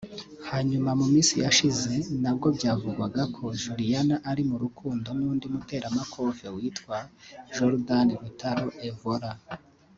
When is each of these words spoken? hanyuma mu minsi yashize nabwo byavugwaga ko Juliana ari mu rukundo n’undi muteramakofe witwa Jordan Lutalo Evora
hanyuma 0.49 0.89
mu 0.99 1.05
minsi 1.13 1.33
yashize 1.43 1.93
nabwo 2.21 2.47
byavugwaga 2.57 3.21
ko 3.35 3.43
Juliana 3.61 4.15
ari 4.31 4.43
mu 4.49 4.55
rukundo 4.63 5.07
n’undi 5.17 5.45
muteramakofe 5.53 6.45
witwa 6.55 6.97
Jordan 7.55 8.07
Lutalo 8.23 8.67
Evora 8.89 9.29